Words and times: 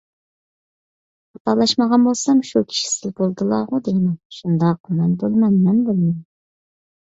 _خاتالاشمىغان 1.37 2.07
بولسام 2.07 2.41
شۇ 2.53 2.63
كىشى 2.71 2.89
سىلى 2.95 3.13
بولىدىلاغۇ 3.21 3.83
دەيمەن؟ 3.91 4.19
− 4.19 4.41
شۇنداق، 4.41 4.93
مەن 4.99 5.15
بولىمەن، 5.23 5.63
مەن 5.71 5.87
بولىمەن. 5.93 6.21